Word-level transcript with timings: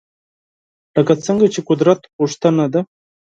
لکه 0.95 1.13
څنګه 1.25 1.45
چې 1.53 1.59
قدرت 1.69 1.99
غوښتنه 2.17 2.65
ده 2.73 2.81